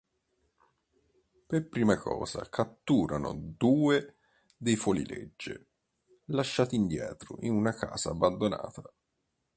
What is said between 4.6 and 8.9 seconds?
fuorilegge, lasciati indietro in una casa abbandonata.